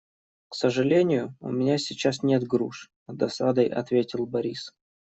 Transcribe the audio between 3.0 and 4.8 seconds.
с досадой ответил Борис.